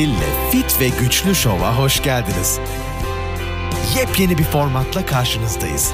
Hil'le 0.00 0.50
Fit 0.50 0.80
ve 0.80 0.88
Güçlü 1.00 1.34
Şov'a 1.34 1.78
hoş 1.78 2.02
geldiniz. 2.02 2.58
Yepyeni 3.96 4.38
bir 4.38 4.44
formatla 4.44 5.06
karşınızdayız. 5.06 5.92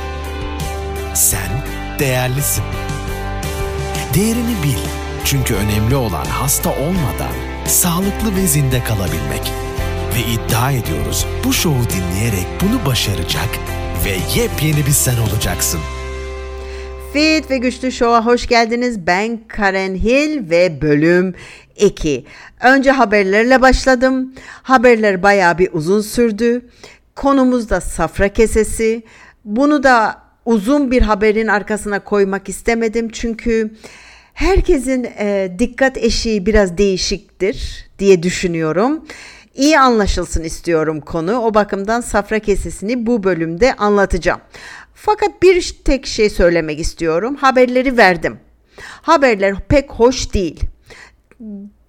Sen 1.14 1.64
değerlisin. 1.98 2.64
Değerini 4.14 4.62
bil. 4.62 4.78
Çünkü 5.24 5.54
önemli 5.54 5.96
olan 5.96 6.24
hasta 6.24 6.70
olmadan 6.70 7.32
sağlıklı 7.66 8.36
ve 8.36 8.46
zinde 8.46 8.84
kalabilmek. 8.84 9.52
Ve 10.14 10.32
iddia 10.32 10.72
ediyoruz 10.72 11.26
bu 11.44 11.52
şovu 11.52 11.82
dinleyerek 11.90 12.46
bunu 12.62 12.86
başaracak 12.86 13.48
ve 14.04 14.40
yepyeni 14.40 14.86
bir 14.86 14.92
sen 14.92 15.16
olacaksın. 15.16 15.80
Fit 17.12 17.50
ve 17.50 17.58
Güçlü 17.58 17.92
Show'a 17.92 18.26
hoş 18.26 18.46
geldiniz. 18.46 19.06
Ben 19.06 19.40
Karen 19.48 19.94
Hill 19.94 20.50
ve 20.50 20.80
bölüm 20.80 21.34
2. 21.78 22.24
Önce 22.62 22.90
haberlerle 22.90 23.62
başladım. 23.62 24.34
Haberler 24.62 25.22
bayağı 25.22 25.58
bir 25.58 25.68
uzun 25.72 26.00
sürdü. 26.00 26.70
Konumuz 27.16 27.70
da 27.70 27.80
safra 27.80 28.28
kesesi. 28.28 29.02
Bunu 29.44 29.82
da 29.82 30.22
uzun 30.44 30.90
bir 30.90 31.02
haberin 31.02 31.46
arkasına 31.46 32.00
koymak 32.00 32.48
istemedim 32.48 33.08
çünkü 33.12 33.74
herkesin 34.34 35.04
e, 35.18 35.56
dikkat 35.58 35.96
eşiği 35.96 36.46
biraz 36.46 36.78
değişiktir 36.78 37.88
diye 37.98 38.22
düşünüyorum. 38.22 39.04
İyi 39.54 39.78
anlaşılsın 39.78 40.44
istiyorum 40.44 41.00
konu. 41.00 41.38
O 41.38 41.54
bakımdan 41.54 42.00
safra 42.00 42.38
kesesini 42.38 43.06
bu 43.06 43.22
bölümde 43.22 43.74
anlatacağım. 43.74 44.40
Fakat 44.94 45.42
bir 45.42 45.76
tek 45.84 46.06
şey 46.06 46.30
söylemek 46.30 46.80
istiyorum. 46.80 47.36
Haberleri 47.36 47.96
verdim. 47.96 48.38
Haberler 49.02 49.54
pek 49.68 49.90
hoş 49.90 50.34
değil. 50.34 50.60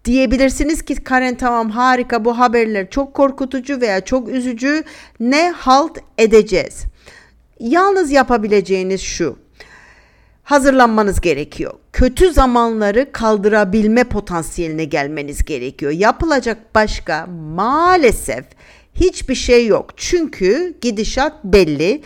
Diyebilirsiniz 0.06 0.82
ki 0.82 0.96
Karen 0.96 1.36
tamam 1.36 1.70
harika 1.70 2.26
bu 2.26 2.40
haberler 2.40 2.90
çok 2.90 3.14
korkutucu 3.14 3.82
veya 3.82 4.02
çok 4.02 4.30
üzücü. 4.30 4.84
Ne 5.20 5.52
halt 5.52 5.98
edeceğiz? 6.18 6.84
Yalnız 7.60 8.12
yapabileceğiniz 8.12 9.02
şu. 9.02 9.38
Hazırlanmanız 10.44 11.22
gerekiyor. 11.22 11.74
Kötü 11.94 12.34
zamanları 12.34 13.12
kaldırabilme 13.12 14.04
potansiyeline 14.04 14.86
gelmeniz 14.86 15.46
gerekiyor. 15.46 15.92
Yapılacak 15.92 16.76
başka 16.76 17.26
maalesef 17.56 18.46
hiçbir 18.96 19.36
şey 19.36 19.68
yok. 19.68 19.90
Çünkü 19.98 20.78
gidişat 20.82 21.44
belli. 21.44 22.02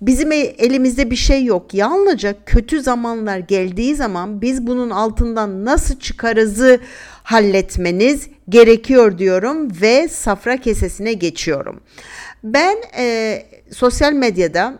Bizim 0.00 0.32
elimizde 0.32 1.10
bir 1.10 1.16
şey 1.16 1.44
yok. 1.44 1.74
Yalnızca 1.74 2.34
kötü 2.46 2.82
zamanlar 2.82 3.38
geldiği 3.38 3.94
zaman 3.94 4.40
biz 4.42 4.66
bunun 4.66 4.90
altından 4.90 5.64
nasıl 5.64 5.98
çıkarızı 5.98 6.80
halletmeniz 7.22 8.28
gerekiyor 8.48 9.18
diyorum 9.18 9.68
ve 9.82 10.08
safra 10.08 10.56
kesesine 10.56 11.12
geçiyorum. 11.12 11.80
Ben 12.44 12.76
e, 12.98 13.42
sosyal 13.72 14.12
medyada 14.12 14.78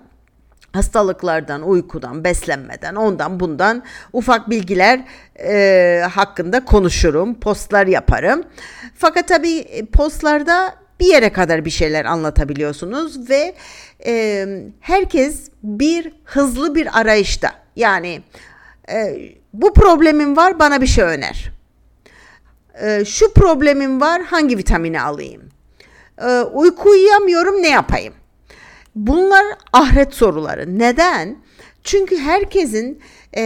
hastalıklardan, 0.72 1.62
uykudan, 1.62 2.24
beslenmeden, 2.24 2.94
ondan 2.94 3.40
bundan 3.40 3.82
ufak 4.12 4.50
bilgiler 4.50 5.04
e, 5.38 6.02
hakkında 6.10 6.64
konuşurum, 6.64 7.40
postlar 7.40 7.86
yaparım. 7.86 8.42
Fakat 8.94 9.28
tabii 9.28 9.86
postlarda 9.92 10.74
bir 11.00 11.06
yere 11.06 11.32
kadar 11.32 11.64
bir 11.64 11.70
şeyler 11.70 12.04
anlatabiliyorsunuz 12.04 13.30
ve 13.30 13.54
e, 14.06 14.46
herkes 14.80 15.50
bir 15.62 16.12
hızlı 16.24 16.74
bir 16.74 17.00
arayışta. 17.00 17.52
Yani 17.76 18.22
e, 18.90 19.18
bu 19.52 19.74
problemim 19.74 20.36
var 20.36 20.58
bana 20.58 20.80
bir 20.80 20.86
şey 20.86 21.04
öner. 21.04 21.52
E, 22.82 23.04
şu 23.04 23.32
problemim 23.32 24.00
var 24.00 24.22
hangi 24.22 24.58
vitamini 24.58 25.00
alayım? 25.00 25.42
E, 26.18 26.40
uyku 26.40 26.88
uyuyamıyorum 26.88 27.62
ne 27.62 27.68
yapayım? 27.68 28.14
Bunlar 28.94 29.44
ahiret 29.72 30.14
soruları. 30.14 30.78
Neden? 30.78 31.36
Çünkü 31.84 32.18
herkesin 32.18 33.00
e, 33.32 33.42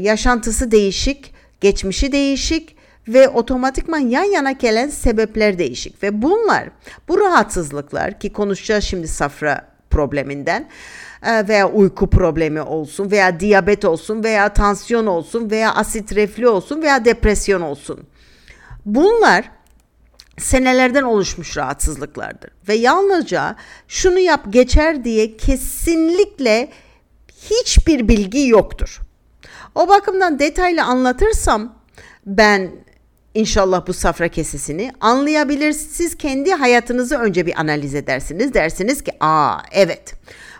yaşantısı 0.00 0.70
değişik, 0.70 1.34
geçmişi 1.60 2.12
değişik 2.12 2.76
ve 3.08 3.28
otomatikman 3.28 3.98
yan 3.98 4.24
yana 4.24 4.52
gelen 4.52 4.88
sebepler 4.88 5.58
değişik 5.58 6.02
ve 6.02 6.22
bunlar 6.22 6.68
bu 7.08 7.20
rahatsızlıklar 7.20 8.20
ki 8.20 8.32
konuşacağız 8.32 8.84
şimdi 8.84 9.08
safra 9.08 9.68
probleminden 9.90 10.68
e, 11.22 11.48
veya 11.48 11.70
uyku 11.70 12.10
problemi 12.10 12.62
olsun 12.62 13.10
veya 13.10 13.40
diyabet 13.40 13.84
olsun 13.84 14.24
veya 14.24 14.52
tansiyon 14.52 15.06
olsun 15.06 15.50
veya 15.50 15.74
asit 15.74 16.14
reflü 16.14 16.48
olsun 16.48 16.82
veya 16.82 17.04
depresyon 17.04 17.60
olsun. 17.60 18.00
Bunlar 18.86 19.50
senelerden 20.38 21.02
oluşmuş 21.02 21.56
rahatsızlıklardır 21.56 22.50
ve 22.68 22.74
yalnızca 22.74 23.56
şunu 23.88 24.18
yap 24.18 24.44
geçer 24.50 25.04
diye 25.04 25.36
kesinlikle 25.36 26.68
hiçbir 27.50 28.08
bilgi 28.08 28.48
yoktur. 28.48 29.00
O 29.74 29.88
bakımdan 29.88 30.38
detaylı 30.38 30.82
anlatırsam 30.82 31.74
ben 32.26 32.70
İnşallah 33.34 33.86
bu 33.86 33.92
safra 33.92 34.28
kesesini 34.28 34.92
anlayabilir. 35.00 35.72
Siz 35.72 36.14
kendi 36.16 36.52
hayatınızı 36.52 37.16
önce 37.18 37.46
bir 37.46 37.60
analiz 37.60 37.94
edersiniz. 37.94 38.54
Dersiniz 38.54 39.04
ki 39.04 39.12
aa 39.20 39.58
evet 39.72 40.14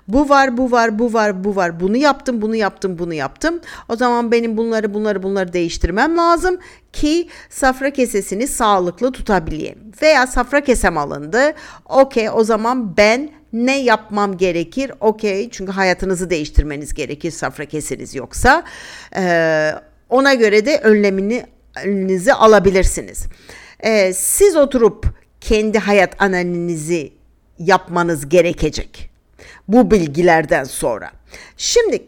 bu 0.09 0.29
var 0.29 0.57
bu 0.57 0.71
var 0.71 0.99
bu 0.99 1.13
var 1.13 1.45
bu 1.45 1.57
var 1.57 1.81
bunu 1.81 1.97
yaptım 1.97 2.43
bunu 2.43 2.57
yaptım 2.57 2.99
bunu 2.99 3.15
yaptım. 3.15 3.61
O 3.89 3.97
zaman 3.97 4.33
benim 4.33 4.57
bunları 4.57 4.95
bunları 4.95 5.23
bunları 5.23 5.53
değiştirmem 5.53 6.17
lazım 6.17 6.59
ki 6.93 7.29
safra 7.51 7.91
kesesini 7.91 8.47
sağlıklı 8.47 9.13
tutabileyim. 9.13 9.79
Veya 10.03 10.27
safra 10.27 10.61
kesem 10.61 10.99
alındı. 10.99 11.55
Okey 11.87 12.31
o 12.31 12.45
zaman 12.45 12.97
ben 12.97 13.31
ne 13.53 13.83
yapmam 13.83 14.37
gerekir? 14.37 14.93
Okey 15.01 15.51
çünkü 15.51 15.73
hayatınızı 15.73 16.31
değiştirmeniz 16.31 16.95
gerekir 16.95 17.31
safra 17.31 17.65
keseniz 17.65 18.15
yoksa. 18.15 18.63
Ee, 19.17 19.73
ona 20.09 20.35
göre 20.35 20.67
de 20.67 20.79
önlemini 20.79 21.47
elinize 21.77 22.33
alabilirsiniz. 22.35 23.27
Ee, 23.81 24.13
siz 24.13 24.57
oturup 24.57 25.07
kendi 25.41 25.79
hayat 25.79 26.23
analizi 26.23 27.13
yapmanız 27.59 28.29
gerekecek. 28.29 29.11
Bu 29.69 29.91
bilgilerden 29.91 30.65
sonra. 30.65 31.11
Şimdi 31.57 32.05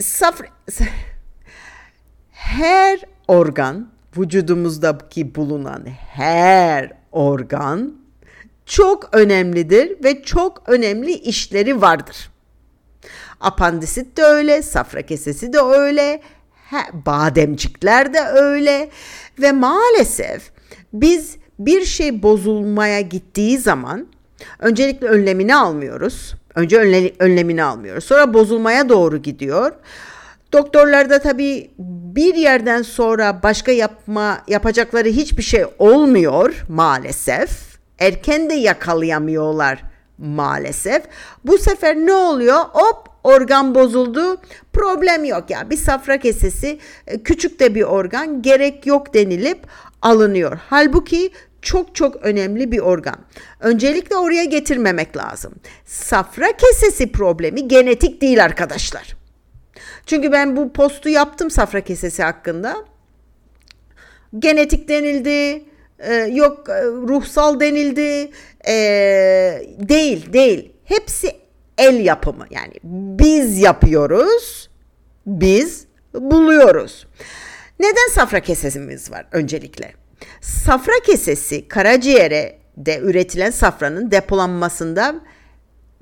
safra, 0.00 0.46
her 2.32 3.00
organ 3.28 3.90
vücudumuzdaki 4.16 5.34
bulunan 5.34 5.84
her 6.12 6.92
organ 7.12 7.94
çok 8.66 9.08
önemlidir 9.12 10.04
ve 10.04 10.22
çok 10.22 10.62
önemli 10.66 11.12
işleri 11.12 11.82
vardır. 11.82 12.30
Apandisit 13.40 14.16
de 14.16 14.22
öyle, 14.22 14.62
safra 14.62 15.02
kesesi 15.02 15.52
de 15.52 15.60
öyle, 15.60 16.22
He, 16.70 16.76
bademcikler 17.06 18.14
de 18.14 18.20
öyle 18.20 18.90
ve 19.38 19.52
maalesef 19.52 20.50
biz 20.92 21.36
bir 21.58 21.84
şey 21.84 22.22
bozulmaya 22.22 23.00
gittiği 23.00 23.58
zaman 23.58 24.06
öncelikle 24.58 25.06
önlemini 25.06 25.56
almıyoruz. 25.56 26.34
Önce 26.54 26.78
önle, 26.78 27.12
önlemini 27.18 27.64
almıyoruz. 27.64 28.04
Sonra 28.04 28.34
bozulmaya 28.34 28.88
doğru 28.88 29.16
gidiyor. 29.16 29.72
Doktorlarda 30.52 31.18
tabii 31.18 31.70
bir 32.14 32.34
yerden 32.34 32.82
sonra 32.82 33.42
başka 33.42 33.72
yapma 33.72 34.38
yapacakları 34.48 35.08
hiçbir 35.08 35.42
şey 35.42 35.64
olmuyor 35.78 36.64
maalesef. 36.68 37.50
Erken 37.98 38.50
de 38.50 38.54
yakalayamıyorlar 38.54 39.82
maalesef. 40.18 41.02
Bu 41.44 41.58
sefer 41.58 41.96
ne 41.96 42.12
oluyor? 42.12 42.58
Hop 42.58 43.15
organ 43.26 43.74
bozuldu. 43.74 44.40
Problem 44.72 45.24
yok 45.24 45.50
ya. 45.50 45.70
Bir 45.70 45.76
safra 45.76 46.18
kesesi 46.18 46.78
e, 47.06 47.22
küçük 47.22 47.60
de 47.60 47.74
bir 47.74 47.82
organ 47.82 48.42
gerek 48.42 48.86
yok 48.86 49.14
denilip 49.14 49.58
alınıyor. 50.02 50.58
Halbuki 50.68 51.30
çok 51.62 51.94
çok 51.94 52.16
önemli 52.16 52.72
bir 52.72 52.78
organ. 52.78 53.16
Öncelikle 53.60 54.16
oraya 54.16 54.44
getirmemek 54.44 55.16
lazım. 55.16 55.54
Safra 55.84 56.46
kesesi 56.56 57.12
problemi 57.12 57.68
genetik 57.68 58.20
değil 58.20 58.44
arkadaşlar. 58.44 59.16
Çünkü 60.06 60.32
ben 60.32 60.56
bu 60.56 60.72
postu 60.72 61.08
yaptım 61.08 61.50
safra 61.50 61.80
kesesi 61.80 62.22
hakkında. 62.22 62.76
Genetik 64.38 64.88
denildi, 64.88 65.64
e, 65.98 66.14
yok 66.14 66.68
e, 66.68 66.82
ruhsal 66.84 67.60
denildi, 67.60 68.30
değil 69.88 70.32
değil. 70.32 70.72
Hepsi 70.84 71.45
el 71.78 72.00
yapımı 72.00 72.46
yani 72.50 72.74
biz 72.82 73.58
yapıyoruz, 73.58 74.70
biz 75.26 75.86
buluyoruz. 76.14 77.06
Neden 77.80 78.08
safra 78.12 78.40
kesesimiz 78.40 79.10
var 79.10 79.26
öncelikle? 79.32 79.92
Safra 80.40 81.00
kesesi 81.06 81.68
karaciğere 81.68 82.58
de 82.76 82.98
üretilen 82.98 83.50
safranın 83.50 84.10
depolanmasında 84.10 85.14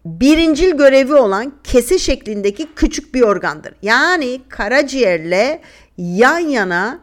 birincil 0.04 0.70
görevi 0.70 1.14
olan 1.14 1.52
kese 1.64 1.98
şeklindeki 1.98 2.74
küçük 2.74 3.14
bir 3.14 3.22
organdır. 3.22 3.74
Yani 3.82 4.40
karaciğerle 4.48 5.60
yan 5.98 6.38
yana 6.38 7.00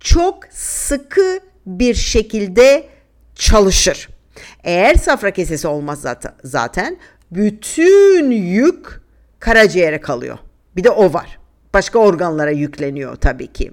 çok 0.00 0.44
sıkı 0.50 1.40
bir 1.66 1.94
şekilde 1.94 2.88
çalışır. 3.34 4.08
Eğer 4.64 4.94
safra 4.94 5.30
kesesi 5.30 5.68
olmaz 5.68 6.04
zaten 6.44 6.96
bütün 7.30 8.30
yük 8.30 9.00
karaciğere 9.40 10.00
kalıyor. 10.00 10.38
Bir 10.76 10.84
de 10.84 10.90
o 10.90 11.12
var. 11.12 11.38
Başka 11.74 11.98
organlara 11.98 12.50
yükleniyor 12.50 13.16
tabii 13.16 13.52
ki. 13.52 13.72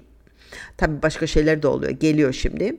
Tabii 0.76 1.02
başka 1.02 1.26
şeyler 1.26 1.62
de 1.62 1.68
oluyor. 1.68 1.92
Geliyor 1.92 2.32
şimdi. 2.32 2.76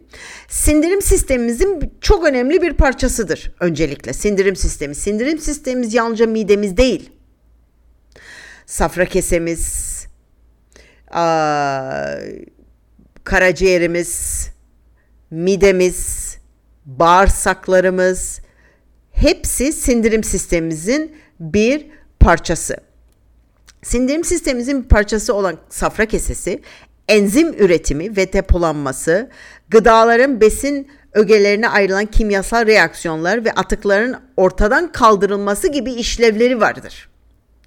Sindirim 0.48 1.02
sistemimizin 1.02 1.94
çok 2.02 2.26
önemli 2.26 2.62
bir 2.62 2.74
parçasıdır 2.74 3.52
öncelikle. 3.60 4.14
Sindirim 4.14 4.56
sistemi. 4.56 4.96
Sindirim 4.96 5.40
sistemimiz 5.40 5.94
yalnızca 5.94 6.28
midemiz 6.28 6.78
değil. 6.78 7.10
Safra 8.66 9.06
kesemiz, 9.06 10.06
karaciğerimiz, 13.24 14.48
midemiz, 15.32 16.38
bağırsaklarımız 16.86 18.42
hepsi 19.22 19.74
sindirim 19.74 20.24
sistemimizin 20.24 21.16
bir 21.40 21.86
parçası. 22.20 22.78
Sindirim 23.84 24.24
sistemimizin 24.24 24.84
bir 24.84 24.90
parçası 24.90 25.34
olan 25.34 25.58
safra 25.70 26.06
kesesi 26.06 26.62
enzim 27.08 27.54
üretimi 27.54 28.18
ve 28.18 28.34
depolanması, 28.34 29.30
gıdaların 29.70 30.42
besin 30.42 30.88
ögelerine 31.14 31.70
ayrılan 31.70 32.06
kimyasal 32.06 32.66
reaksiyonlar 32.68 33.46
ve 33.46 33.52
atıkların 33.52 34.16
ortadan 34.38 34.92
kaldırılması 34.92 35.68
gibi 35.68 35.94
işlevleri 35.94 36.62
vardır. 36.62 37.10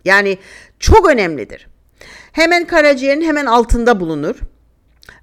Yani 0.05 0.39
çok 0.79 1.09
önemlidir. 1.09 1.67
Hemen 2.33 2.67
karaciğerin 2.67 3.23
hemen 3.23 3.47
altında 3.47 4.01
bulunur. 4.01 4.37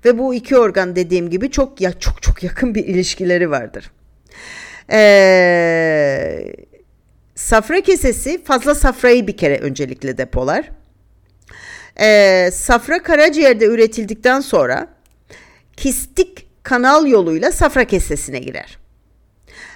Ve 0.06 0.18
bu 0.18 0.34
iki 0.34 0.58
organ 0.58 0.96
dediğim 0.96 1.30
gibi 1.30 1.52
çok 1.52 1.82
ya 1.82 2.00
çok 2.00 2.22
çok 2.22 2.44
yakın 2.44 2.76
bir 2.76 2.86
ilişkileri 2.86 3.52
vardır. 3.52 3.92
Ee, 4.92 6.54
safra 7.36 7.82
kesesi 7.82 8.44
fazla 8.44 8.76
safrayı 8.76 9.28
bir 9.28 9.38
kere 9.38 9.58
öncelikle 9.58 10.18
depolar. 10.18 10.72
Ee, 12.00 12.50
safra 12.54 13.04
karaciğerde 13.04 13.66
üretildikten 13.66 14.40
sonra 14.40 14.88
kistik 15.78 16.48
kanal 16.64 17.08
yoluyla 17.08 17.52
safra 17.52 17.86
kesesine 17.86 18.40
girer. 18.40 18.78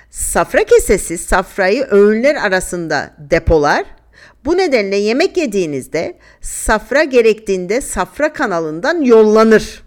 Safra 0.09 0.63
kesesi 0.63 1.17
safrayı 1.17 1.85
öğünler 1.91 2.35
arasında 2.35 3.13
depolar. 3.17 3.85
Bu 4.45 4.57
nedenle 4.57 4.95
yemek 4.95 5.37
yediğinizde 5.37 6.17
safra 6.41 7.03
gerektiğinde 7.03 7.81
safra 7.81 8.33
kanalından 8.33 9.01
yollanır. 9.01 9.83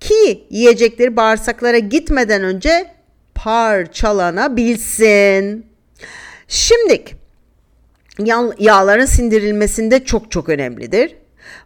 Ki 0.00 0.46
yiyecekleri 0.50 1.16
bağırsaklara 1.16 1.78
gitmeden 1.78 2.44
önce 2.44 2.97
parçalanabilsin. 3.44 5.66
Şimdi 6.48 7.04
yağların 8.58 9.04
sindirilmesinde 9.04 10.04
çok 10.04 10.30
çok 10.30 10.48
önemlidir. 10.48 11.16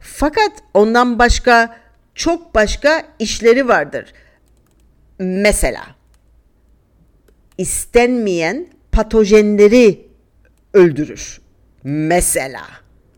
Fakat 0.00 0.52
ondan 0.74 1.18
başka 1.18 1.76
çok 2.14 2.54
başka 2.54 3.02
işleri 3.18 3.68
vardır. 3.68 4.12
Mesela 5.18 5.82
istenmeyen 7.58 8.66
patojenleri 8.92 10.06
öldürür. 10.74 11.40
Mesela 11.84 12.62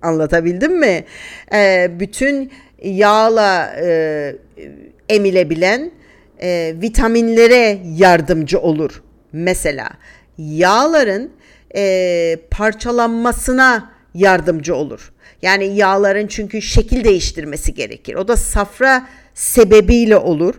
anlatabildim 0.02 0.78
mi? 0.78 1.04
Ee, 1.52 1.90
bütün 2.00 2.52
yağla 2.82 3.76
e, 3.82 4.36
emilebilen 5.08 5.90
e, 6.42 6.74
vitaminlere 6.82 7.78
yardımcı 7.96 8.60
olur. 8.60 9.02
Mesela 9.32 9.88
yağların 10.38 11.30
e, 11.76 12.36
parçalanmasına 12.50 13.92
yardımcı 14.14 14.74
olur. 14.76 15.12
Yani 15.42 15.76
yağların 15.76 16.26
çünkü 16.26 16.62
şekil 16.62 17.04
değiştirmesi 17.04 17.74
gerekir. 17.74 18.14
O 18.14 18.28
da 18.28 18.36
safra 18.36 19.08
sebebiyle 19.34 20.16
olur. 20.16 20.54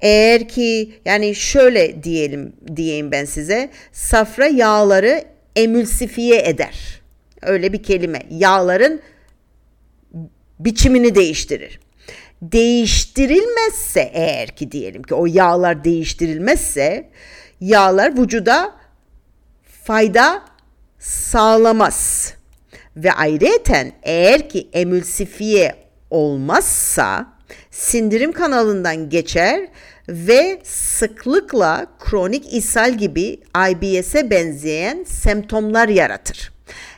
Eğer 0.00 0.48
ki 0.48 0.92
yani 1.04 1.34
şöyle 1.34 2.02
diyelim 2.02 2.52
diyeyim 2.76 3.10
ben 3.10 3.24
size 3.24 3.70
safra 3.92 4.46
yağları 4.46 5.24
emülsifiye 5.56 6.42
eder. 6.42 7.00
Öyle 7.42 7.72
bir 7.72 7.82
kelime. 7.82 8.22
Yağların 8.30 9.00
biçimini 10.58 11.14
değiştirir. 11.14 11.80
Değiştirilmezse 12.42 14.10
eğer 14.12 14.48
ki 14.48 14.72
diyelim 14.72 15.02
ki 15.02 15.14
o 15.14 15.26
yağlar 15.26 15.84
değiştirilmezse 15.84 17.10
yağlar 17.60 18.18
vücuda 18.18 18.72
fayda 19.84 20.42
sağlamaz. 20.98 22.32
Ve 22.96 23.12
ayrıyeten 23.12 23.92
eğer 24.02 24.48
ki 24.48 24.68
emülsifiye 24.72 25.74
olmazsa 26.10 27.26
sindirim 27.70 28.32
kanalından 28.32 29.08
geçer 29.08 29.68
ve 30.08 30.60
sıklıkla 30.64 31.86
kronik 31.98 32.52
ishal 32.54 32.94
gibi 32.98 33.40
IBS'e 33.70 34.30
benzeyen 34.30 35.04
semptomlar 35.04 35.88
yaratır. 35.88 36.52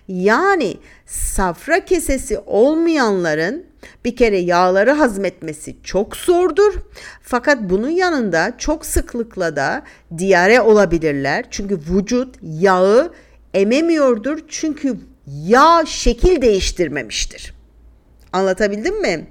Yani 0.09 0.77
safra 1.07 1.85
kesesi 1.85 2.39
olmayanların 2.39 3.72
bir 4.05 4.17
kere 4.17 4.39
yağları 4.39 4.91
hazmetmesi 4.91 5.77
çok 5.83 6.17
zordur. 6.17 6.75
Fakat 7.23 7.59
bunun 7.61 7.89
yanında 7.91 8.55
çok 8.59 8.87
sıklıkla 8.87 9.57
da 9.57 9.83
diyare 10.19 10.61
olabilirler. 10.61 11.45
Çünkü 11.51 11.79
vücut 11.91 12.35
yağı 12.43 13.13
ememiyordur. 13.55 14.39
Çünkü 14.49 14.97
yağ 15.27 15.83
şekil 15.87 16.43
değiştirmemiştir. 16.43 17.55
Anlatabildim 18.33 19.01
mi? 19.01 19.27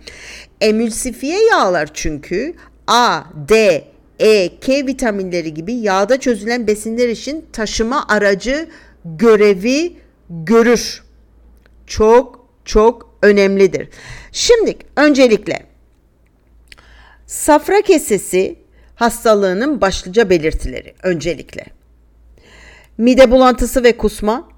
Emülsifiye 0.61 1.45
yağlar 1.45 1.89
çünkü 1.93 2.53
A, 2.87 3.21
D, 3.49 3.83
E, 4.19 4.59
K 4.59 4.87
vitaminleri 4.87 5.53
gibi 5.53 5.73
yağda 5.73 6.19
çözülen 6.19 6.67
besinler 6.67 7.09
için 7.09 7.45
taşıma 7.53 8.05
aracı 8.07 8.67
görevi 9.05 9.97
görür. 10.29 11.03
Çok 11.87 12.45
çok 12.65 13.10
önemlidir. 13.21 13.89
Şimdi 14.31 14.75
öncelikle 14.95 15.63
safra 17.25 17.81
kesesi 17.81 18.55
hastalığının 18.95 19.81
başlıca 19.81 20.29
belirtileri 20.29 20.93
öncelikle. 21.03 21.65
Mide 22.97 23.31
bulantısı 23.31 23.83
ve 23.83 23.97
kusma, 23.97 24.49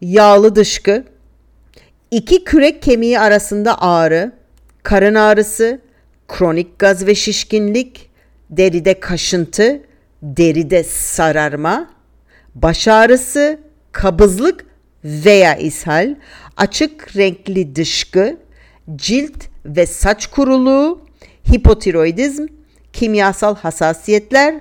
yağlı 0.00 0.56
dışkı, 0.56 1.04
iki 2.10 2.44
kürek 2.44 2.82
kemiği 2.82 3.20
arasında 3.20 3.82
ağrı, 3.82 4.32
karın 4.82 5.14
ağrısı, 5.14 5.80
kronik 6.28 6.78
gaz 6.78 7.06
ve 7.06 7.14
şişkinlik, 7.14 8.10
deride 8.50 9.00
kaşıntı, 9.00 9.82
deride 10.22 10.84
sararma, 10.84 11.90
baş 12.54 12.88
ağrısı, 12.88 13.60
kabızlık 13.92 14.64
veya 15.04 15.56
ishal, 15.56 16.14
açık 16.56 17.16
renkli 17.16 17.76
dışkı, 17.76 18.36
cilt 18.96 19.44
ve 19.64 19.86
saç 19.86 20.26
kuruluğu, 20.26 21.00
hipotiroidizm, 21.52 22.46
kimyasal 22.92 23.56
hassasiyetler, 23.56 24.54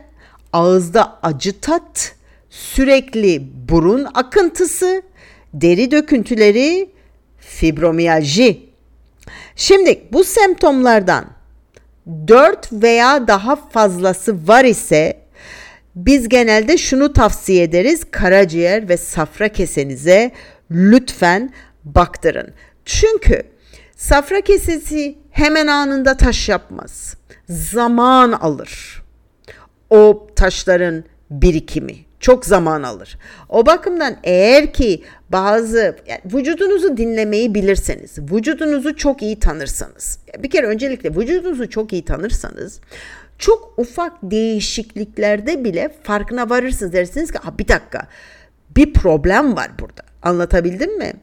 ağızda 0.54 1.20
acı 1.24 1.60
tat, 1.60 2.16
sürekli 2.50 3.52
burun 3.70 4.08
akıntısı, 4.14 5.02
deri 5.54 5.92
döküntüleri, 5.92 6.90
fibromiyalji. 7.38 8.70
Şimdi 9.56 10.04
bu 10.12 10.24
semptomlardan 10.24 11.26
4 12.28 12.74
veya 12.74 13.28
daha 13.28 13.56
fazlası 13.56 14.48
var 14.48 14.66
ise 14.66 15.21
biz 15.96 16.30
genelde 16.30 16.78
şunu 16.78 17.14
tavsiye 17.14 17.64
ederiz. 17.64 18.04
Karaciğer 18.12 18.90
ve 18.90 18.98
safra 18.98 19.50
kesenize 19.50 20.32
lütfen 20.72 21.54
baktırın. 21.84 22.54
Çünkü 22.86 23.44
safra 23.96 24.42
kesesi 24.42 25.18
hemen 25.32 25.68
anında 25.68 26.18
taş 26.18 26.50
yapmaz. 26.50 27.16
Zaman 27.50 28.32
alır. 28.32 29.04
O 29.90 30.28
taşların 30.36 31.04
birikimi 31.32 31.96
çok 32.22 32.46
zaman 32.46 32.84
alır. 32.84 33.18
O 33.50 33.66
bakımdan 33.66 34.18
eğer 34.24 34.74
ki 34.74 35.04
bazı 35.30 35.96
yani 36.08 36.22
vücudunuzu 36.34 36.98
dinlemeyi 36.98 37.56
bilirseniz, 37.56 38.18
vücudunuzu 38.20 38.96
çok 38.96 39.22
iyi 39.22 39.40
tanırsanız, 39.40 40.20
bir 40.40 40.50
kere 40.50 40.68
öncelikle 40.68 41.16
vücudunuzu 41.16 41.70
çok 41.70 41.94
iyi 41.94 42.06
tanırsanız 42.06 42.82
çok 43.42 43.74
ufak 43.78 44.14
değişikliklerde 44.24 45.64
bile 45.64 45.90
farkına 46.04 46.50
varırsınız. 46.50 46.94
Dersiniz 46.94 47.32
ki 47.32 47.40
bir 47.60 47.68
dakika 47.68 48.08
bir 48.76 48.94
problem 48.94 49.56
var 49.56 49.72
burada. 49.80 50.02
Anlatabildim 50.22 50.98
mi? 50.98 51.14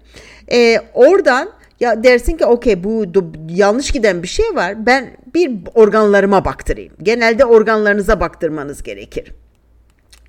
Ee, 0.53 0.81
oradan 0.95 1.51
Ya 1.81 2.05
dersin 2.05 2.37
ki 2.37 2.45
okey 2.45 2.85
bu 2.85 3.07
yanlış 3.49 3.91
giden 3.91 4.23
bir 4.23 4.29
şey 4.29 4.55
var. 4.55 4.87
Ben 4.87 5.17
bir 5.35 5.53
organlarıma 5.75 6.45
baktırayım. 6.45 6.93
Genelde 7.03 7.45
organlarınıza 7.45 8.21
baktırmanız 8.21 8.83
gerekir. 8.83 9.33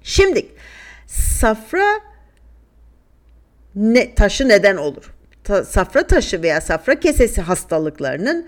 Şimdi 0.03 0.45
safra 1.07 1.85
ne, 3.75 4.15
taşı 4.15 4.47
neden 4.47 4.77
olur? 4.77 5.13
Ta, 5.43 5.65
safra 5.65 6.07
taşı 6.07 6.41
veya 6.41 6.61
safra 6.61 6.99
kesesi 6.99 7.41
hastalıklarının 7.41 8.47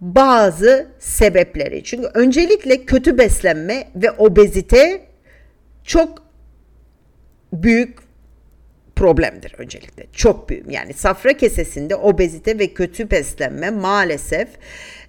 bazı 0.00 0.86
sebepleri. 0.98 1.84
Çünkü 1.84 2.08
öncelikle 2.14 2.84
kötü 2.84 3.18
beslenme 3.18 3.88
ve 3.96 4.10
obezite 4.10 5.00
çok 5.84 6.22
büyük 7.52 7.98
problemdir 8.96 9.54
öncelikle. 9.58 10.06
Çok 10.12 10.48
büyük. 10.48 10.72
Yani 10.72 10.92
safra 10.92 11.32
kesesinde 11.32 11.96
obezite 11.96 12.58
ve 12.58 12.74
kötü 12.74 13.10
beslenme 13.10 13.70
maalesef 13.70 14.48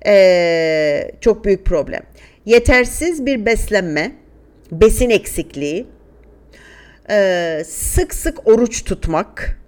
ee, 0.05 1.11
çok 1.21 1.45
büyük 1.45 1.65
problem. 1.65 2.01
Yetersiz 2.45 3.25
bir 3.25 3.45
beslenme, 3.45 4.11
besin 4.71 5.09
eksikliği, 5.09 5.87
e, 7.09 7.61
sık 7.67 8.13
sık 8.13 8.47
oruç 8.47 8.83
tutmak 8.83 9.59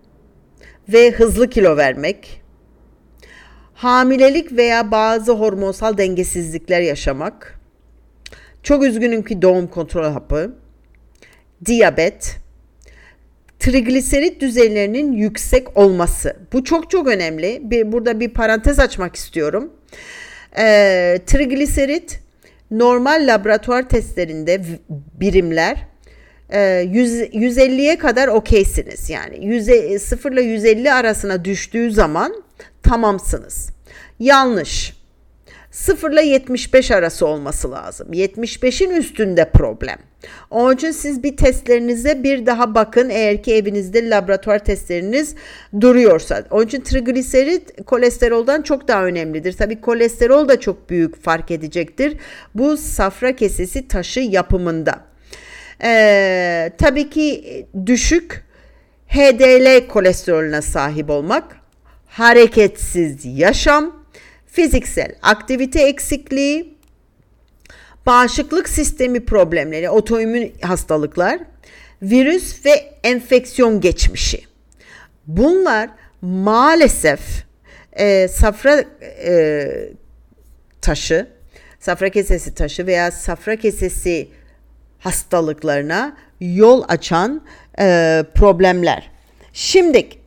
ve 0.89 1.11
hızlı 1.11 1.49
kilo 1.49 1.77
vermek, 1.77 2.38
hamilelik 3.79 4.51
veya 4.51 4.91
bazı 4.91 5.31
hormonsal 5.31 5.98
dengesizlikler 5.98 6.81
yaşamak, 6.81 7.59
çok 8.63 8.83
üzgünüm 8.83 9.24
ki 9.24 9.41
doğum 9.41 9.67
kontrol 9.67 10.03
hapı, 10.03 10.55
diyabet, 11.65 12.36
trigliserit 13.59 14.41
düzeylerinin 14.41 15.12
yüksek 15.12 15.77
olması. 15.77 16.36
Bu 16.53 16.63
çok 16.63 16.91
çok 16.91 17.07
önemli. 17.07 17.62
Bir, 17.63 17.91
burada 17.91 18.19
bir 18.19 18.29
parantez 18.29 18.79
açmak 18.79 19.15
istiyorum. 19.15 19.74
Ee, 20.57 21.19
trigliserit 21.25 22.19
normal 22.71 23.27
laboratuvar 23.27 23.89
testlerinde 23.89 24.62
birimler 25.19 25.88
100, 26.83 27.21
150'ye 27.21 27.98
kadar 27.98 28.27
okeysiniz. 28.27 29.09
Yani 29.09 29.45
100, 29.45 30.01
0 30.01 30.31
ile 30.31 30.41
150 30.41 30.93
arasına 30.93 31.45
düştüğü 31.45 31.91
zaman 31.91 32.48
tamamsınız. 32.83 33.69
Yanlış. 34.19 35.00
0 35.71 36.12
ile 36.12 36.25
75 36.25 36.91
arası 36.91 37.27
olması 37.27 37.71
lazım. 37.71 38.13
75'in 38.13 38.89
üstünde 38.89 39.50
problem. 39.51 39.98
Onun 40.50 40.75
için 40.75 40.91
siz 40.91 41.24
bir 41.24 41.38
testlerinize 41.38 42.24
bir 42.24 42.45
daha 42.45 42.75
bakın 42.75 43.09
eğer 43.09 43.43
ki 43.43 43.53
evinizde 43.53 44.09
laboratuvar 44.09 44.59
testleriniz 44.59 45.36
duruyorsa. 45.81 46.43
Onun 46.51 46.65
için 46.65 46.81
trigliserit 46.81 47.86
kolesteroldan 47.86 48.62
çok 48.62 48.88
daha 48.88 49.05
önemlidir. 49.05 49.53
Tabi 49.53 49.81
kolesterol 49.81 50.48
da 50.48 50.59
çok 50.59 50.89
büyük 50.89 51.24
fark 51.24 51.51
edecektir. 51.51 52.17
Bu 52.55 52.77
safra 52.77 53.36
kesesi 53.36 53.88
taşı 53.88 54.19
yapımında. 54.19 55.00
Ee, 55.83 56.71
tabii 56.77 57.09
ki 57.09 57.65
düşük 57.86 58.43
HDL 59.07 59.88
kolesterolüne 59.88 60.62
sahip 60.62 61.09
olmak, 61.09 61.58
hareketsiz 62.19 63.25
yaşam, 63.25 64.05
fiziksel 64.47 65.15
aktivite 65.21 65.81
eksikliği, 65.81 66.77
bağışıklık 68.05 68.69
sistemi 68.69 69.25
problemleri, 69.25 69.89
otoimmün 69.89 70.53
hastalıklar, 70.61 71.39
virüs 72.01 72.65
ve 72.65 72.93
enfeksiyon 73.03 73.81
geçmişi. 73.81 74.41
Bunlar 75.27 75.89
maalesef 76.21 77.19
e, 77.93 78.27
safra 78.27 78.83
e, 79.25 79.69
taşı, 80.81 81.27
safra 81.79 82.09
kesesi 82.09 82.53
taşı 82.53 82.88
veya 82.88 83.11
safra 83.11 83.55
kesesi 83.55 84.27
hastalıklarına 84.99 86.17
yol 86.39 86.83
açan 86.88 87.41
e, 87.79 88.23
problemler. 88.35 89.11
Şimdi 89.53 90.18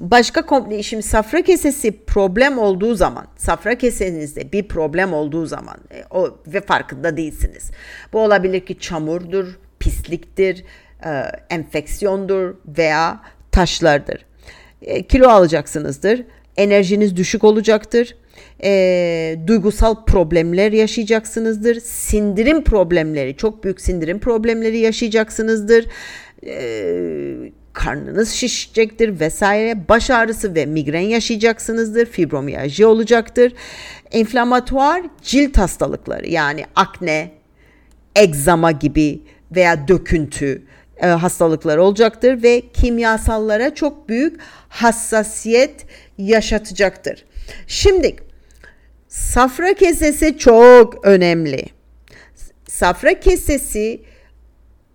başka 0.00 0.46
komple 0.46 0.82
şimdi 0.82 1.02
safra 1.02 1.42
kesesi 1.42 2.04
problem 2.04 2.58
olduğu 2.58 2.94
zaman, 2.94 3.26
safra 3.36 3.78
kesenizde 3.78 4.52
bir 4.52 4.68
problem 4.68 5.12
olduğu 5.12 5.46
zaman 5.46 5.76
e, 5.90 6.04
o 6.10 6.38
ve 6.46 6.60
farkında 6.60 7.16
değilsiniz. 7.16 7.70
Bu 8.12 8.18
olabilir 8.18 8.60
ki 8.60 8.78
çamurdur, 8.78 9.58
pisliktir, 9.78 10.64
e, 11.04 11.10
enfeksiyondur 11.50 12.54
veya 12.78 13.20
taşlardır. 13.52 14.26
E, 14.82 15.02
kilo 15.02 15.28
alacaksınızdır, 15.28 16.24
enerjiniz 16.56 17.16
düşük 17.16 17.44
olacaktır 17.44 18.14
e, 18.64 19.36
duygusal 19.46 20.04
problemler 20.04 20.72
yaşayacaksınızdır. 20.72 21.80
Sindirim 21.80 22.64
problemleri, 22.64 23.36
çok 23.36 23.64
büyük 23.64 23.80
sindirim 23.80 24.18
problemleri 24.18 24.78
yaşayacaksınızdır. 24.78 25.86
E, 26.46 27.52
karnınız 27.74 28.30
şişecektir 28.30 29.20
vesaire. 29.20 29.88
Baş 29.88 30.10
ağrısı 30.10 30.54
ve 30.54 30.66
migren 30.66 31.00
yaşayacaksınızdır. 31.00 32.06
Fibromiyalji 32.06 32.86
olacaktır. 32.86 33.52
Enflamatuar 34.12 35.02
cilt 35.22 35.58
hastalıkları 35.58 36.28
yani 36.28 36.64
akne, 36.76 37.32
egzama 38.16 38.70
gibi 38.70 39.22
veya 39.54 39.88
döküntü 39.88 40.62
e, 40.96 41.06
hastalıkları 41.06 41.82
olacaktır 41.82 42.42
ve 42.42 42.62
kimyasallara 42.72 43.74
çok 43.74 44.08
büyük 44.08 44.40
hassasiyet 44.68 45.86
yaşatacaktır. 46.18 47.24
Şimdi 47.66 48.16
Safra 49.08 49.74
kesesi 49.74 50.38
çok 50.38 51.06
önemli. 51.06 51.64
Safra 52.68 53.20
kesesi 53.20 54.00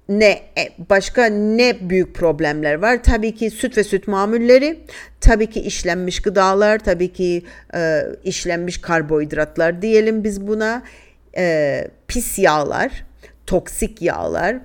ne 0.09 0.29
e, 0.29 0.69
başka 0.89 1.25
ne 1.25 1.89
büyük 1.89 2.15
problemler 2.15 2.73
var? 2.73 3.03
Tabii 3.03 3.35
ki 3.35 3.49
süt 3.49 3.77
ve 3.77 3.83
süt 3.83 4.07
mamulleri, 4.07 4.79
tabii 5.21 5.49
ki 5.49 5.59
işlenmiş 5.59 6.21
gıdalar, 6.21 6.79
tabii 6.79 7.13
ki 7.13 7.43
e, 7.75 8.01
işlenmiş 8.23 8.81
karbohidratlar 8.81 9.81
diyelim 9.81 10.23
biz 10.23 10.47
buna, 10.47 10.83
e, 11.37 11.87
pis 12.07 12.39
yağlar, 12.39 13.05
toksik 13.45 14.01
yağlar, 14.01 14.57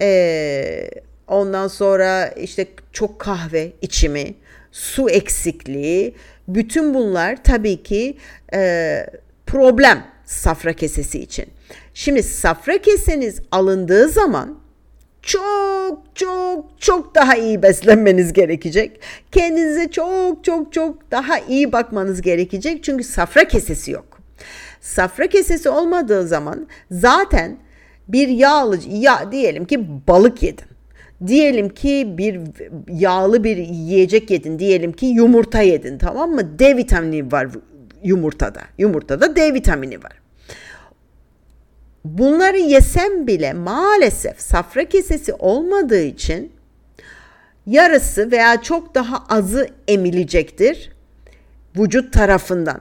e, 0.00 0.90
ondan 1.28 1.68
sonra 1.68 2.28
işte 2.28 2.66
çok 2.92 3.18
kahve 3.18 3.72
içimi, 3.82 4.34
su 4.72 5.10
eksikliği, 5.10 6.14
bütün 6.48 6.94
bunlar 6.94 7.44
tabii 7.44 7.82
ki 7.82 8.16
e, 8.54 9.06
problem 9.46 10.04
safra 10.24 10.72
kesesi 10.72 11.20
için. 11.20 11.46
Şimdi 11.94 12.22
safra 12.22 12.78
keseniz 12.78 13.40
alındığı 13.50 14.08
zaman 14.08 14.65
çok 15.26 16.02
çok 16.14 16.64
çok 16.78 17.14
daha 17.14 17.36
iyi 17.36 17.62
beslenmeniz 17.62 18.32
gerekecek. 18.32 19.00
Kendinize 19.32 19.90
çok 19.90 20.44
çok 20.44 20.72
çok 20.72 21.10
daha 21.10 21.38
iyi 21.38 21.72
bakmanız 21.72 22.22
gerekecek. 22.22 22.84
Çünkü 22.84 23.04
safra 23.04 23.48
kesesi 23.48 23.90
yok. 23.90 24.20
Safra 24.80 25.26
kesesi 25.26 25.68
olmadığı 25.68 26.26
zaman 26.26 26.66
zaten 26.90 27.56
bir 28.08 28.28
yağlı 28.28 28.78
ya 28.88 29.32
diyelim 29.32 29.64
ki 29.64 29.86
balık 30.08 30.42
yedin. 30.42 30.66
Diyelim 31.26 31.68
ki 31.68 32.14
bir 32.18 32.40
yağlı 32.88 33.44
bir 33.44 33.56
yiyecek 33.56 34.30
yedin. 34.30 34.58
Diyelim 34.58 34.92
ki 34.92 35.06
yumurta 35.06 35.62
yedin 35.62 35.98
tamam 35.98 36.30
mı? 36.30 36.58
D 36.58 36.76
vitamini 36.76 37.32
var 37.32 37.48
yumurtada. 38.02 38.60
Yumurtada 38.78 39.36
D 39.36 39.54
vitamini 39.54 40.02
var. 40.02 40.25
Bunları 42.06 42.58
yesem 42.58 43.26
bile 43.26 43.52
maalesef 43.52 44.40
safra 44.40 44.84
kesesi 44.84 45.32
olmadığı 45.34 46.02
için 46.02 46.52
yarısı 47.66 48.30
veya 48.30 48.62
çok 48.62 48.94
daha 48.94 49.24
azı 49.28 49.68
emilecektir 49.88 50.92
vücut 51.78 52.12
tarafından. 52.12 52.80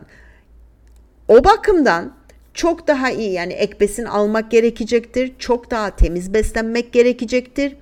O 1.27 1.43
bakımdan 1.43 2.13
çok 2.53 2.87
daha 2.87 3.11
iyi 3.11 3.31
yani 3.31 3.53
ek 3.53 3.79
besin 3.79 4.05
almak 4.05 4.51
gerekecektir. 4.51 5.33
Çok 5.39 5.71
daha 5.71 5.95
temiz 5.95 6.33
beslenmek 6.33 6.93
gerekecektir 6.93 7.75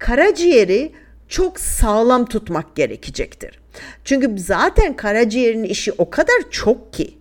karaciğeri 0.00 0.92
çok 1.28 1.60
sağlam 1.60 2.24
tutmak 2.26 2.76
gerekecektir. 2.76 3.60
Çünkü 4.04 4.38
zaten 4.38 4.96
karaciğerin 4.96 5.64
işi 5.64 5.92
o 5.92 6.10
kadar 6.10 6.50
çok 6.50 6.92
ki 6.92 7.19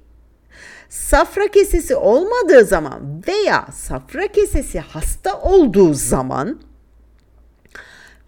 safra 0.89 1.47
kesesi 1.47 1.95
olmadığı 1.95 2.65
zaman 2.65 3.23
veya 3.27 3.67
safra 3.73 4.27
kesesi 4.27 4.79
hasta 4.79 5.41
olduğu 5.41 5.93
zaman 5.93 6.61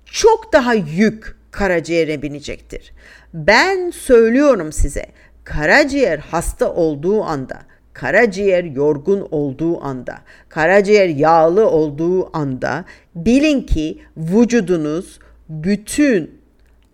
çok 0.06 0.53
daha 0.53 0.74
yük 0.74 1.36
karaciğere 1.51 2.22
binecektir. 2.22 2.94
Ben 3.34 3.89
söylüyorum 3.89 4.72
size 4.72 5.06
karaciğer 5.44 6.20
hasta 6.20 6.74
olduğu 6.74 7.24
anda 7.24 7.62
karaciğer 7.94 8.63
yorgun 8.63 9.27
olduğu 9.32 9.84
anda, 9.84 10.22
karaciğer 10.50 11.10
yağlı 11.10 11.70
olduğu 11.70 12.38
anda 12.38 12.86
bilin 13.15 13.62
ki 13.62 14.01
vücudunuz 14.18 15.20
bütün 15.50 16.41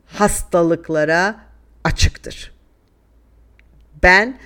hastalıklara 0.05 1.35
açıktır. 1.83 2.51
Ben 4.03 4.37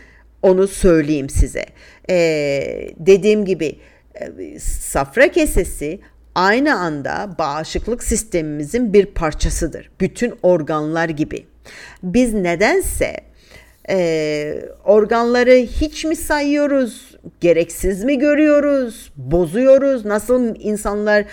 onu 0.42 0.68
söyleyeyim 0.68 1.30
size. 1.30 1.66
Ee, 2.10 2.90
dediğim 2.98 3.46
gibi 3.46 3.76
e, 4.16 4.60
safra 4.60 5.32
kesesi 5.32 6.00
aynı 6.36 6.80
anda 6.80 7.36
bağışıklık 7.40 8.04
sistemimizin 8.04 8.94
bir 8.94 9.06
parçasıdır. 9.06 9.92
Bütün 10.00 10.34
organlar 10.44 11.10
gibi. 11.10 11.46
Biz 12.04 12.34
nedense 12.34 13.16
e, 13.90 14.66
organları 14.86 15.52
hiç 15.52 16.06
mi 16.06 16.16
sayıyoruz, 16.16 17.18
gereksiz 17.42 18.04
mi 18.04 18.20
görüyoruz, 18.20 19.12
bozuyoruz? 19.16 20.06
Nasıl 20.06 20.56
insanlar 20.60 21.26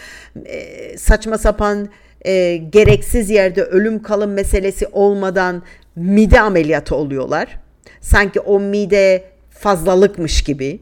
e, 0.47 0.99
saçma 0.99 1.38
sapan 1.38 1.88
e, 2.27 2.57
gereksiz 2.57 3.31
yerde 3.31 3.62
ölüm 3.62 4.03
kalım 4.03 4.33
meselesi 4.33 4.87
olmadan 4.93 5.62
mide 5.97 6.41
ameliyatı 6.41 6.97
oluyorlar? 6.97 7.67
Sanki 8.00 8.40
o 8.40 8.61
mide 8.61 9.25
fazlalıkmış 9.50 10.42
gibi 10.42 10.80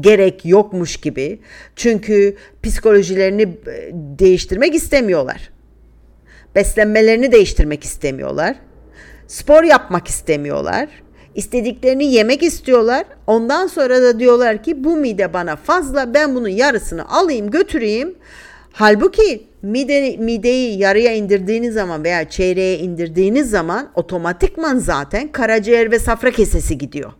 gerek 0.00 0.44
yokmuş 0.44 0.96
gibi. 0.96 1.40
Çünkü 1.76 2.36
psikolojilerini 2.62 3.42
e, 3.42 3.90
değiştirmek 3.92 4.74
istemiyorlar. 4.74 5.50
Beslenmelerini 6.54 7.32
değiştirmek 7.32 7.84
istemiyorlar. 7.84 8.56
Spor 9.26 9.62
yapmak 9.62 10.08
istemiyorlar. 10.08 10.88
İstediklerini 11.34 12.04
yemek 12.04 12.42
istiyorlar. 12.42 13.04
Ondan 13.26 13.66
sonra 13.66 14.02
da 14.02 14.20
diyorlar 14.20 14.62
ki 14.62 14.84
bu 14.84 14.96
mide 14.96 15.32
bana 15.32 15.56
fazla 15.56 16.14
ben 16.14 16.34
bunun 16.34 16.48
yarısını 16.48 17.08
alayım 17.08 17.50
götüreyim. 17.50 18.14
Halbuki 18.72 19.46
mide, 19.66 20.16
mideyi 20.16 20.78
yarıya 20.78 21.14
indirdiğiniz 21.14 21.74
zaman 21.74 22.04
veya 22.04 22.30
çeyreğe 22.30 22.78
indirdiğiniz 22.78 23.50
zaman 23.50 23.90
otomatikman 23.94 24.78
zaten 24.78 25.28
karaciğer 25.32 25.90
ve 25.90 25.98
safra 25.98 26.30
kesesi 26.30 26.78
gidiyor. 26.78 27.12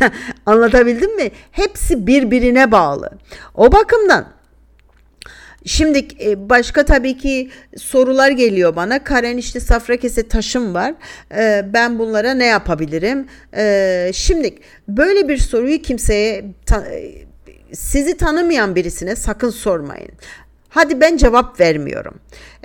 Anlatabildim 0.46 1.16
mi? 1.16 1.30
Hepsi 1.50 2.06
birbirine 2.06 2.72
bağlı. 2.72 3.10
O 3.54 3.72
bakımdan 3.72 4.36
Şimdi 5.66 6.06
e, 6.24 6.48
başka 6.48 6.84
tabii 6.84 7.18
ki 7.18 7.50
sorular 7.76 8.30
geliyor 8.30 8.76
bana. 8.76 9.04
Karen 9.04 9.36
işte 9.36 9.60
safra 9.60 9.96
kese 9.96 10.28
taşım 10.28 10.74
var. 10.74 10.94
E, 11.36 11.64
ben 11.72 11.98
bunlara 11.98 12.34
ne 12.34 12.46
yapabilirim? 12.46 13.26
E, 13.56 14.10
şimdi 14.14 14.54
böyle 14.88 15.28
bir 15.28 15.38
soruyu 15.38 15.82
kimseye 15.82 16.44
sizi 17.72 18.16
tanımayan 18.16 18.76
birisine 18.76 19.16
sakın 19.16 19.50
sormayın. 19.50 20.10
Hadi 20.76 21.00
ben 21.00 21.16
cevap 21.16 21.60
vermiyorum. 21.60 22.14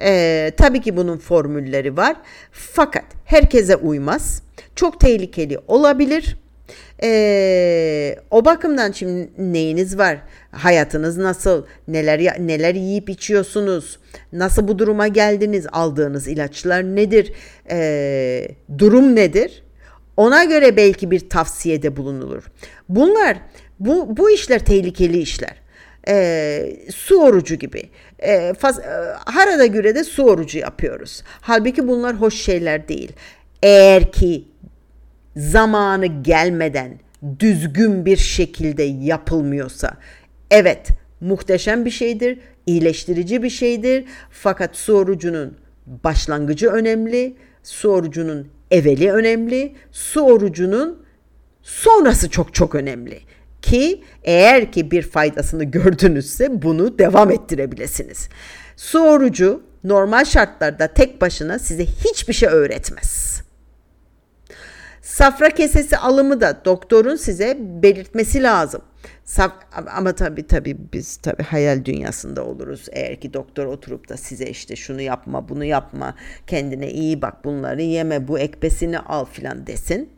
Ee, 0.02 0.52
tabii 0.58 0.82
ki 0.82 0.98
bunun 0.98 1.18
formülleri 1.18 1.98
var. 1.98 2.16
Fakat 2.52 3.04
herkese 3.26 3.76
uymaz. 3.76 4.44
Çok 4.76 5.00
tehlikeli 5.00 5.60
olabilir. 5.68 6.38
Ee, 7.04 8.16
o 8.32 8.46
bakımdan 8.46 8.92
şimdi 8.92 9.30
neyiniz 9.38 9.98
var? 9.98 10.18
Hayatınız 10.52 11.18
nasıl? 11.18 11.66
Neler 11.88 12.20
neler 12.40 12.76
yiyip 12.76 13.10
içiyorsunuz? 13.10 14.00
Nasıl 14.34 14.68
bu 14.68 14.80
duruma 14.80 15.08
geldiniz? 15.08 15.68
Aldığınız 15.72 16.28
ilaçlar 16.28 16.84
nedir? 16.84 17.34
Ee, 17.72 18.48
durum 18.78 19.16
nedir? 19.16 19.64
Ona 20.18 20.44
göre 20.44 20.78
belki 20.78 21.12
bir 21.12 21.30
tavsiyede 21.30 21.98
bulunulur. 21.98 22.44
Bunlar 22.90 23.38
bu 23.80 24.18
bu 24.18 24.30
işler 24.30 24.66
tehlikeli 24.66 25.20
işler. 25.20 25.61
Ee, 26.08 26.78
su 26.94 27.16
orucu 27.16 27.56
gibi. 27.56 27.90
Ee, 28.20 28.54
faz, 28.60 28.80
e, 28.80 28.84
harada 29.26 29.66
göre 29.66 29.96
de 29.96 30.04
su 30.04 30.24
orucu 30.24 30.60
yapıyoruz. 30.60 31.24
Halbuki 31.42 31.88
bunlar 31.88 32.16
hoş 32.16 32.36
şeyler 32.36 32.88
değil. 32.88 33.12
Eğer 33.64 34.12
ki 34.12 34.46
zamanı 35.36 36.06
gelmeden 36.06 37.00
düzgün 37.40 38.06
bir 38.06 38.18
şekilde 38.18 38.84
yapılmıyorsa 38.84 39.98
evet 40.52 40.88
muhteşem 41.22 41.86
bir 41.86 41.92
şeydir, 41.92 42.40
iyileştirici 42.66 43.44
bir 43.44 43.50
şeydir. 43.50 44.06
Fakat 44.32 44.76
su 44.76 44.94
orucunun 44.94 45.58
başlangıcı 45.86 46.70
önemli, 46.70 47.36
su 47.64 47.90
orucunun 47.90 48.48
eveli 48.72 49.12
önemli, 49.12 49.76
su 49.92 50.22
orucunun 50.22 51.06
sonrası 51.62 52.30
çok 52.30 52.54
çok 52.54 52.76
önemli 52.76 53.20
ki 53.62 54.04
eğer 54.24 54.72
ki 54.72 54.92
bir 54.92 55.02
faydasını 55.02 55.64
gördünüzse 55.64 56.62
bunu 56.62 57.00
devam 57.00 57.32
ettirebilirsiniz. 57.32 58.30
Su 58.76 59.00
orucu 59.00 59.64
normal 59.84 60.26
şartlarda 60.26 60.88
tek 60.88 61.22
başına 61.22 61.60
size 61.60 61.86
hiçbir 61.86 62.34
şey 62.34 62.50
öğretmez. 62.50 63.42
Safra 65.02 65.50
kesesi 65.50 65.98
alımı 65.98 66.42
da 66.42 66.62
doktorun 66.66 67.16
size 67.16 67.58
belirtmesi 67.60 68.44
lazım. 68.44 68.82
Saf, 69.26 69.54
ama 69.96 70.16
tabii 70.16 70.48
tabii 70.48 70.78
biz 70.94 71.18
tabii 71.18 71.44
hayal 71.44 71.86
dünyasında 71.86 72.46
oluruz. 72.46 72.88
Eğer 72.92 73.22
ki 73.22 73.34
doktor 73.34 73.66
oturup 73.66 74.10
da 74.10 74.18
size 74.18 74.46
işte 74.46 74.76
şunu 74.76 75.02
yapma, 75.02 75.50
bunu 75.50 75.66
yapma, 75.66 76.16
kendine 76.48 76.92
iyi 76.92 77.22
bak, 77.22 77.46
bunları 77.46 77.82
yeme, 77.82 78.28
bu 78.28 78.40
ekbesini 78.40 79.00
al 79.00 79.26
filan 79.26 79.68
desin. 79.68 80.10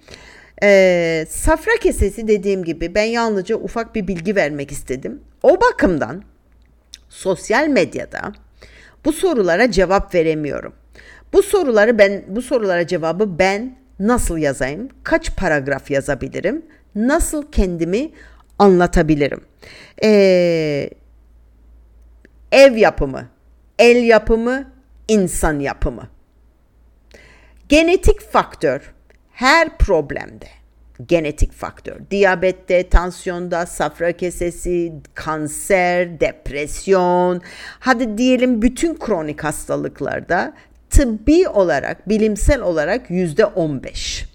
Ee, 0.63 1.25
safra 1.29 1.71
kesesi 1.81 2.27
dediğim 2.27 2.63
gibi 2.63 2.95
ben 2.95 3.03
yalnızca 3.03 3.55
ufak 3.55 3.95
bir 3.95 4.07
bilgi 4.07 4.35
vermek 4.35 4.71
istedim. 4.71 5.21
O 5.43 5.61
bakımdan 5.61 6.23
sosyal 7.09 7.67
medyada 7.67 8.33
bu 9.05 9.13
sorulara 9.13 9.71
cevap 9.71 10.15
veremiyorum. 10.15 10.73
Bu 11.33 11.43
soruları 11.43 11.97
ben 11.97 12.23
bu 12.27 12.41
sorulara 12.41 12.87
cevabı 12.87 13.39
ben 13.39 13.75
nasıl 13.99 14.37
yazayım? 14.37 14.89
Kaç 15.03 15.35
paragraf 15.35 15.91
yazabilirim? 15.91 16.65
Nasıl 16.95 17.51
kendimi 17.51 18.11
anlatabilirim? 18.59 19.41
Ee, 20.03 20.89
ev 22.51 22.75
yapımı, 22.75 23.27
el 23.79 24.03
yapımı, 24.03 24.71
insan 25.07 25.59
yapımı. 25.59 26.07
Genetik 27.69 28.21
faktör 28.21 28.93
her 29.33 29.77
problemde 29.77 30.47
genetik 31.07 31.53
faktör. 31.53 32.01
Diyabette, 32.11 32.89
tansiyonda, 32.89 33.65
safra 33.65 34.11
kesesi, 34.11 34.93
kanser, 35.13 36.19
depresyon, 36.19 37.41
hadi 37.79 38.17
diyelim 38.17 38.61
bütün 38.61 38.95
kronik 38.95 39.43
hastalıklarda 39.43 40.53
tıbbi 40.89 41.47
olarak, 41.47 42.09
bilimsel 42.09 42.61
olarak 42.61 43.09
yüzde 43.09 43.45
on 43.45 43.83
beş. 43.83 44.25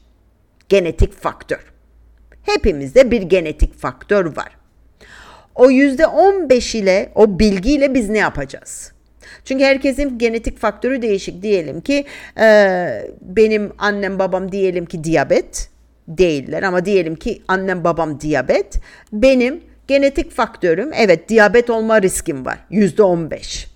Genetik 0.69 1.13
faktör. 1.13 1.73
Hepimizde 2.43 3.11
bir 3.11 3.23
genetik 3.23 3.75
faktör 3.75 4.37
var. 4.37 4.57
O 5.55 5.71
yüzde 5.71 6.07
on 6.07 6.51
beş 6.51 6.75
ile, 6.75 7.13
o 7.15 7.39
bilgiyle 7.39 7.95
biz 7.95 8.09
ne 8.09 8.19
yapacağız? 8.19 8.93
Çünkü 9.45 9.65
herkesin 9.65 10.19
genetik 10.19 10.59
faktörü 10.59 11.03
değişik. 11.03 11.43
Diyelim 11.43 11.81
ki 11.81 12.05
e, 12.41 12.89
benim 13.23 13.73
annem 13.79 14.19
babam 14.19 14.53
diyelim 14.53 14.87
ki 14.87 15.05
diyabet 15.05 15.69
değiller 16.09 16.63
ama 16.63 16.85
diyelim 16.85 17.17
ki 17.17 17.43
annem 17.49 17.85
babam 17.85 18.21
diyabet. 18.21 18.75
Benim 19.13 19.61
genetik 19.89 20.31
faktörüm 20.31 20.91
evet 20.95 21.29
diyabet 21.29 21.71
olma 21.71 22.03
riskim 22.03 22.47
var 22.47 22.59
yüzde 22.71 23.03
on 23.03 23.31
beş. 23.31 23.69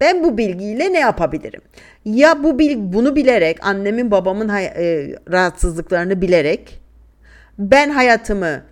Ben 0.00 0.24
bu 0.24 0.38
bilgiyle 0.38 0.92
ne 0.92 0.98
yapabilirim? 1.00 1.60
Ya 2.04 2.44
bu 2.44 2.58
bil, 2.58 2.76
bunu 2.78 3.16
bilerek 3.16 3.66
annemin 3.66 4.10
babamın 4.10 4.48
hay- 4.48 4.64
e, 4.64 5.14
rahatsızlıklarını 5.30 6.20
bilerek 6.22 6.80
ben 7.58 7.90
hayatımı 7.90 8.62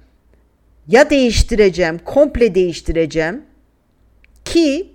ya 0.88 1.10
değiştireceğim, 1.10 1.98
komple 1.98 2.54
değiştireceğim 2.54 3.42
ki 4.44 4.93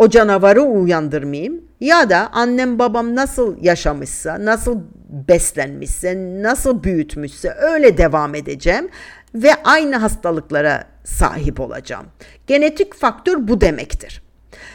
o 0.00 0.08
canavarı 0.08 0.62
uyandırmayayım 0.62 1.64
ya 1.80 2.10
da 2.10 2.28
annem 2.32 2.78
babam 2.78 3.16
nasıl 3.16 3.56
yaşamışsa, 3.64 4.44
nasıl 4.44 4.80
beslenmişse, 5.28 6.16
nasıl 6.42 6.82
büyütmüşse 6.82 7.50
öyle 7.50 7.98
devam 7.98 8.34
edeceğim 8.34 8.88
ve 9.34 9.50
aynı 9.64 9.96
hastalıklara 9.96 10.84
sahip 11.04 11.60
olacağım. 11.60 12.06
Genetik 12.46 12.94
faktör 12.94 13.48
bu 13.48 13.60
demektir. 13.60 14.22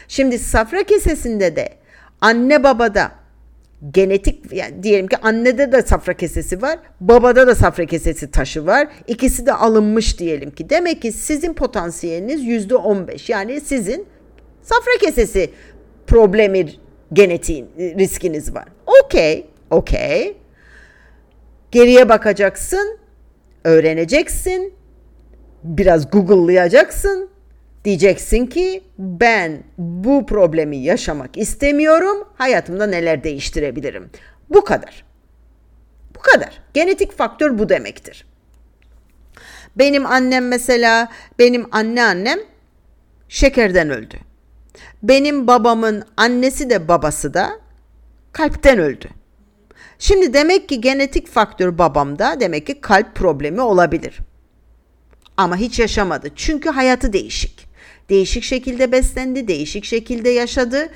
Şimdi 0.08 0.38
safra 0.38 0.82
kesesinde 0.82 1.56
de 1.56 1.68
anne 2.20 2.64
babada 2.64 3.10
genetik 3.90 4.52
yani 4.52 4.82
diyelim 4.82 5.06
ki 5.06 5.16
annede 5.22 5.72
de 5.72 5.82
safra 5.82 6.14
kesesi 6.14 6.62
var, 6.62 6.78
babada 7.00 7.46
da 7.46 7.54
safra 7.54 7.86
kesesi 7.86 8.30
taşı 8.30 8.66
var. 8.66 8.88
İkisi 9.06 9.46
de 9.46 9.52
alınmış 9.52 10.18
diyelim 10.18 10.50
ki. 10.50 10.70
Demek 10.70 11.02
ki 11.02 11.12
sizin 11.12 11.54
potansiyeliniz 11.54 12.44
yüzde 12.44 12.76
on 12.76 13.08
beş. 13.08 13.28
Yani 13.28 13.60
sizin 13.60 14.06
safra 14.66 14.98
kesesi 15.00 15.50
problemi 16.06 16.66
genetiğin 17.12 17.70
riskiniz 17.78 18.54
var. 18.54 18.68
Okey, 19.04 19.46
okey. 19.70 20.36
Geriye 21.70 22.08
bakacaksın, 22.08 22.98
öğreneceksin, 23.64 24.74
biraz 25.64 26.10
Google'layacaksın, 26.10 27.30
Diyeceksin 27.86 28.46
ki 28.46 28.82
ben 28.98 29.64
bu 29.78 30.26
problemi 30.26 30.76
yaşamak 30.76 31.36
istemiyorum. 31.36 32.28
Hayatımda 32.34 32.86
neler 32.86 33.24
değiştirebilirim? 33.24 34.10
Bu 34.50 34.64
kadar. 34.64 35.04
Bu 36.14 36.20
kadar. 36.20 36.62
Genetik 36.74 37.12
faktör 37.12 37.58
bu 37.58 37.68
demektir. 37.68 38.26
Benim 39.76 40.06
annem 40.06 40.48
mesela, 40.48 41.08
benim 41.38 41.66
anneannem 41.72 42.38
şekerden 43.28 43.90
öldü. 43.90 44.16
Benim 45.02 45.46
babamın 45.46 46.04
annesi 46.16 46.70
de 46.70 46.88
babası 46.88 47.34
da 47.34 47.50
kalpten 48.32 48.78
öldü. 48.78 49.08
Şimdi 49.98 50.34
demek 50.34 50.68
ki 50.68 50.80
genetik 50.80 51.28
faktör 51.28 51.78
babamda 51.78 52.40
demek 52.40 52.66
ki 52.66 52.80
kalp 52.80 53.14
problemi 53.14 53.60
olabilir. 53.60 54.18
Ama 55.36 55.56
hiç 55.56 55.78
yaşamadı. 55.78 56.28
Çünkü 56.36 56.70
hayatı 56.70 57.12
değişik. 57.12 57.66
Değişik 58.08 58.44
şekilde 58.44 58.92
beslendi, 58.92 59.48
değişik 59.48 59.84
şekilde 59.84 60.28
yaşadı. 60.28 60.88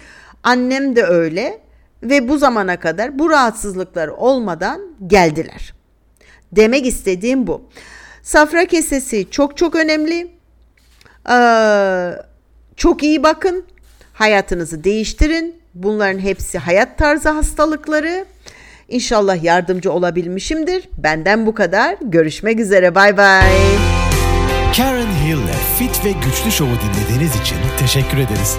Annem 0.43 0.97
de 0.97 1.05
öyle 1.05 1.61
ve 2.03 2.29
bu 2.29 2.38
zamana 2.38 2.81
kadar 2.81 3.19
bu 3.19 3.31
rahatsızlıklar 3.31 4.09
olmadan 4.09 4.81
geldiler. 5.07 5.75
Demek 6.53 6.87
istediğim 6.87 7.47
bu. 7.47 7.62
Safra 8.23 8.64
kesesi 8.64 9.31
çok 9.31 9.57
çok 9.57 9.75
önemli. 9.75 10.31
Ee, 11.31 12.12
çok 12.81 13.03
iyi 13.03 13.23
bakın. 13.23 13.64
Hayatınızı 14.12 14.85
değiştirin. 14.85 15.55
Bunların 15.75 16.19
hepsi 16.19 16.59
hayat 16.59 16.99
tarzı 16.99 17.29
hastalıkları. 17.29 18.25
İnşallah 18.88 19.45
yardımcı 19.45 19.93
olabilmişimdir. 19.93 20.88
Benden 20.99 21.47
bu 21.47 21.55
kadar. 21.55 21.97
Görüşmek 22.03 22.61
üzere. 22.61 22.95
Bay 22.95 23.16
bay. 23.16 23.53
Karen 24.77 25.07
Hill'le 25.25 25.79
Fit 25.79 26.05
ve 26.05 26.11
Güçlü 26.11 26.53
Show'u 26.53 26.77
dinlediğiniz 26.81 27.40
için 27.40 27.57
teşekkür 27.79 28.19
ederiz. 28.19 28.57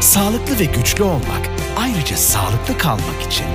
Sağlıklı 0.00 0.58
ve 0.58 0.64
güçlü 0.64 1.04
olmak, 1.04 1.42
ayrıca 1.78 2.16
sağlıklı 2.16 2.78
kalmak 2.78 3.22
için 3.26 3.46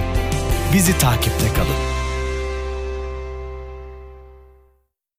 bizi 0.73 0.97
takipte 0.97 1.47
kalın. 1.55 1.90